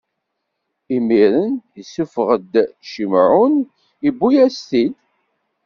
[0.95, 1.51] Imiren,
[1.81, 2.53] issufɣ-d
[2.89, 3.55] Cimɛun,
[4.07, 4.95] iwwi-yasen-t-id.